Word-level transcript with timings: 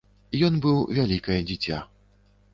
Ён 0.47 0.57
быў 0.63 0.79
вялікае 1.01 1.39
дзіця. 1.53 1.85